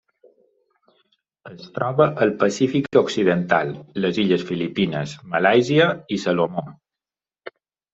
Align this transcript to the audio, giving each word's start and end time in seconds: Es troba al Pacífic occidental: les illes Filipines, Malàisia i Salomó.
Es 1.49 1.67
troba 1.75 2.07
al 2.27 2.33
Pacífic 2.41 2.99
occidental: 3.03 3.77
les 4.05 4.21
illes 4.27 4.49
Filipines, 4.51 5.17
Malàisia 5.39 5.91
i 6.19 6.23
Salomó. 6.29 6.71